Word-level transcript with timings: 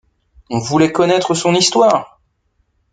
On 0.49 0.57
voulait 0.57 0.91
connaître 0.91 1.35
son 1.35 1.53
histoire. 1.53 2.19